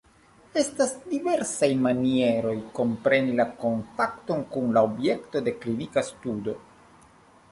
[0.59, 6.57] Estas diversaj manieroj kompreni la kontakton kun la objekto de klinika studo.